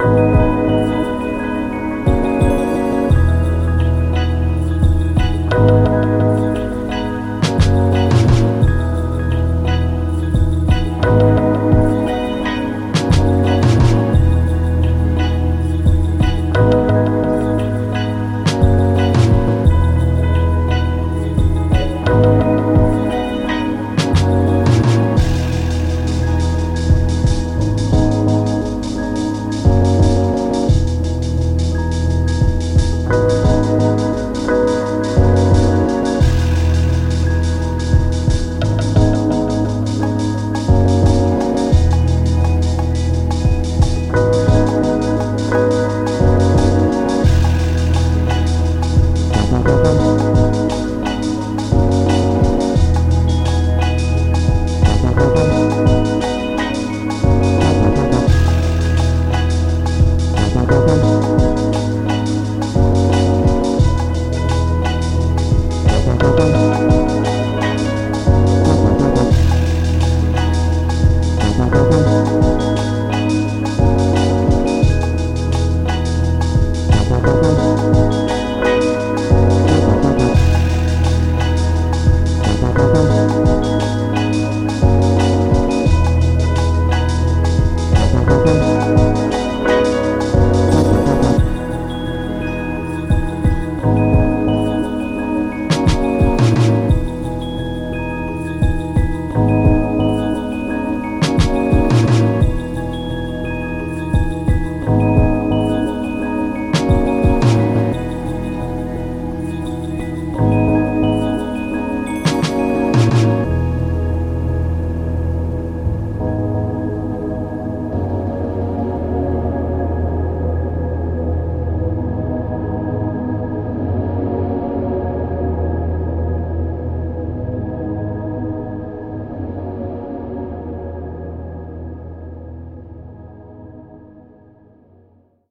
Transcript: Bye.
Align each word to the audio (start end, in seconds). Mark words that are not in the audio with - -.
Bye. 0.00 0.39